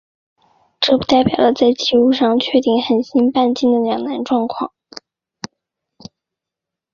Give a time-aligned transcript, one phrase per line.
[0.79, 4.73] 这代表了在技术上确定恒星半径的两难状况。